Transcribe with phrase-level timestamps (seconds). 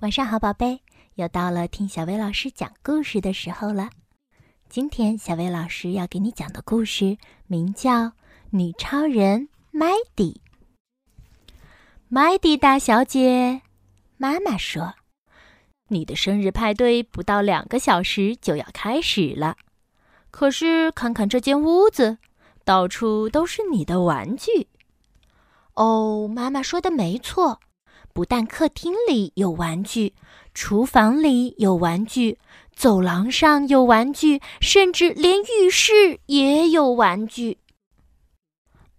[0.00, 0.80] 晚上好，宝贝，
[1.16, 3.90] 又到了听小薇老师讲故事的时候了。
[4.70, 8.04] 今天小薇老师要给你讲的故事名叫
[8.48, 10.40] 《女超人麦迪》。
[12.08, 13.60] 麦迪大小姐，
[14.16, 14.94] 妈妈说
[15.88, 19.58] ：“你的生日派对不到两个小时就要开始了，
[20.30, 22.16] 可是看看这间屋子，
[22.64, 24.68] 到处都是你的玩具。”
[25.76, 27.60] 哦，妈妈说的没错。
[28.12, 30.14] 不但客厅里有玩具，
[30.52, 32.38] 厨房里有玩具，
[32.72, 37.58] 走廊上有玩具，甚至连浴室也有玩具。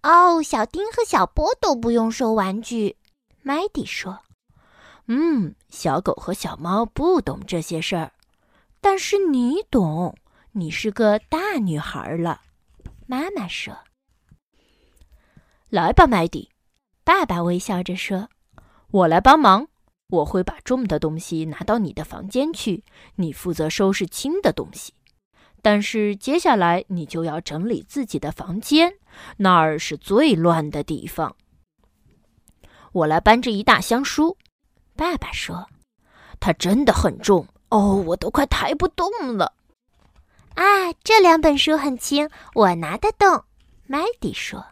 [0.02, 2.96] 哦，小丁和小波都不用收玩具，
[3.42, 4.20] 麦迪说
[5.06, 8.12] ：“嗯，小狗和小猫不懂这些事儿，
[8.80, 10.16] 但是你懂，
[10.52, 12.40] 你是个大女孩了。”
[13.06, 13.76] 妈妈说
[15.68, 16.50] ：“来吧，麦迪。”
[17.04, 18.28] 爸爸微笑着说。
[18.92, 19.68] 我来帮忙，
[20.08, 22.84] 我会把重的东西拿到你的房间去，
[23.14, 24.92] 你负责收拾轻的东西。
[25.62, 28.92] 但是接下来你就要整理自己的房间，
[29.38, 31.34] 那儿是最乱的地方。
[32.92, 34.36] 我来搬这一大箱书，
[34.94, 35.70] 爸爸说，
[36.38, 39.54] 它真的很重哦，我都快抬不动了。
[40.54, 43.44] 啊，这两本书很轻，我拿得动。
[43.86, 44.62] 麦迪说，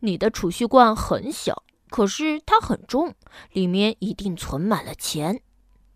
[0.00, 1.62] 你的储蓄罐很小。
[1.96, 3.14] 可是它很重，
[3.52, 5.40] 里面一定存满了钱。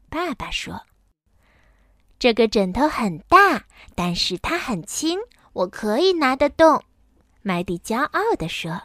[0.08, 0.86] 爸爸说
[2.18, 5.18] ：“这个枕头很大，但是它很轻，
[5.52, 6.82] 我可以拿得动。”
[7.44, 8.80] 麦迪骄傲地说。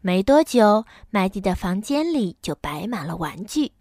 [0.00, 3.72] 没多久，麦迪的房间里就摆满了玩具，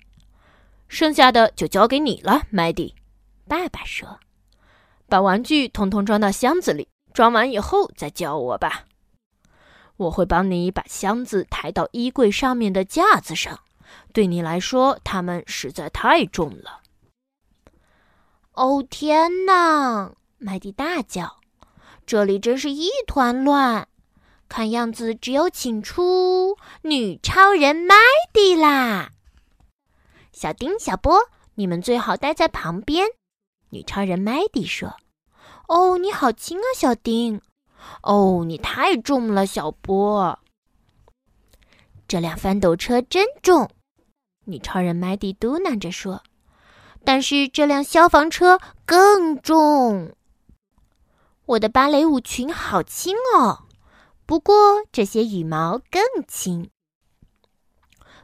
[0.90, 2.94] 剩下的就交给你了，麦迪。
[3.48, 4.20] 爸爸说
[5.08, 8.84] ：“把玩具统统装到箱子里，装完以后再叫我吧。”
[9.98, 13.60] 我会帮你把箱子抬到衣柜上面的架子上。
[14.14, 16.82] 对你来说，它们实在太重了。
[18.54, 20.14] 哦天哪！
[20.38, 21.42] 麦迪大叫
[22.06, 23.88] ：“这里真是一团乱！
[24.48, 27.96] 看样子只有请出女超人麦
[28.32, 29.12] 迪啦！”
[30.32, 33.08] 小丁、小波，你们最好待在旁边。
[33.70, 34.96] 女超人麦迪说
[35.68, 37.42] ：“哦，你好轻啊，小丁。”
[38.02, 40.40] 哦，你太重了，小波。
[42.08, 43.70] 这辆翻斗车真重，
[44.46, 46.22] 女超人麦迪嘟囔着说。
[47.04, 50.16] 但是这辆消防车更重。
[51.46, 53.66] 我的芭蕾舞裙好轻哦，
[54.26, 54.56] 不过
[54.92, 56.72] 这些羽毛更轻。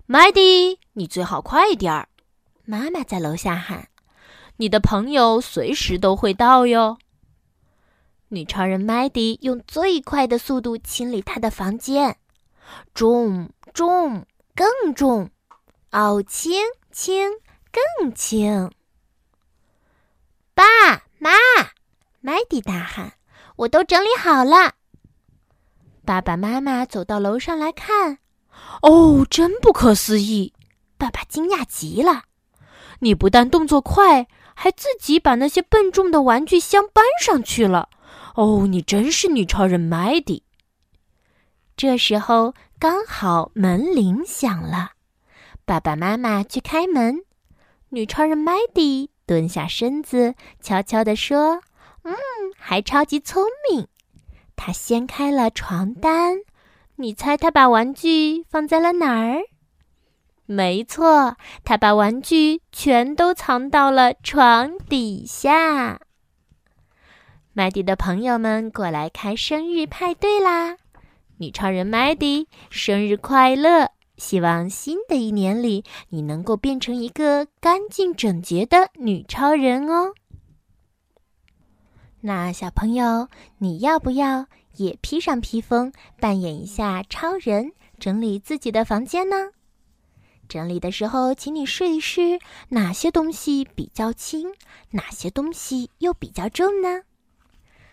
[0.07, 2.09] 麦迪，你最好快点儿！
[2.65, 3.89] 妈妈在楼下喊
[4.57, 6.97] ：“你的朋友随时都会到哟。”
[8.33, 12.15] 女超人麦迪用最快的速度清理她的房间，
[12.93, 14.25] 重重
[14.55, 15.29] 更重，
[15.91, 17.29] 哦，轻轻
[17.99, 18.71] 更轻。
[20.53, 20.63] 爸
[21.19, 21.31] 妈，
[22.21, 23.15] 麦迪大喊
[23.57, 24.75] ：“我都整理好了。”
[26.05, 28.19] 爸爸妈妈走到楼上来看，
[28.81, 30.53] 哦，真不可思议！
[30.97, 32.23] 爸爸惊讶极了。
[32.99, 37.89] 你不但动作快，还自己把那些笨重的玩具箱搬上去了。
[38.41, 40.41] 哦，你真是女超人麦迪！
[41.77, 44.93] 这时候刚好门铃响了，
[45.63, 47.19] 爸爸妈妈去开门。
[47.89, 51.61] 女超人麦迪蹲下身子，悄悄地说
[52.01, 52.15] ：“嗯，
[52.57, 53.87] 还超级聪明。”
[54.57, 56.39] 她掀开了床单，
[56.95, 59.43] 你猜她把玩具放在了哪儿？
[60.47, 65.99] 没错，她把玩具全都藏到了床底下。
[67.53, 70.77] 麦迪的朋友们过来开生日派对啦！
[71.35, 73.91] 女超人麦迪，生日快乐！
[74.15, 80.13] 希望新的一年里你能够变成一个干净整洁的女超人哦。
[82.21, 84.45] 那小朋友，你要不要
[84.77, 85.91] 也披上披风，
[86.21, 89.35] 扮演一下超人，整理自己的房间呢？
[90.47, 92.39] 整理的时候，请你试一试
[92.69, 94.53] 哪些东西比较轻，
[94.91, 97.01] 哪些东西又比较重呢？